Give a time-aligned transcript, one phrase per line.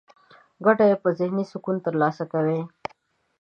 [0.65, 2.59] ګټه يې په ذهني سکون ترلاسه کوي.